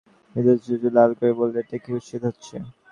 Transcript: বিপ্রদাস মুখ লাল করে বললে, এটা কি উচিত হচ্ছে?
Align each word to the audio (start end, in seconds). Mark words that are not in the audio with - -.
বিপ্রদাস 0.35 0.59
মুখ 0.71 0.83
লাল 0.97 1.11
করে 1.19 1.31
বললে, 1.39 1.57
এটা 1.63 1.77
কি 1.83 1.89
উচিত 1.99 2.21
হচ্ছে? 2.27 2.55